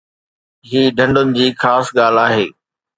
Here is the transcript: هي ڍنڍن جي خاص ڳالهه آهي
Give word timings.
هي 0.69 0.81
ڍنڍن 0.97 1.27
جي 1.37 1.47
خاص 1.63 1.85
ڳالهه 1.97 2.25
آهي 2.35 2.45